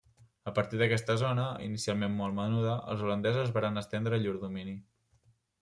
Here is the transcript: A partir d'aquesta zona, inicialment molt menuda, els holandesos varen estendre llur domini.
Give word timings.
A 0.51 0.53
partir 0.59 0.79
d'aquesta 0.81 1.15
zona, 1.23 1.43
inicialment 1.67 2.17
molt 2.23 2.37
menuda, 2.39 2.73
els 2.95 3.05
holandesos 3.09 3.55
varen 3.59 3.83
estendre 3.85 4.23
llur 4.25 4.37
domini. 4.49 4.79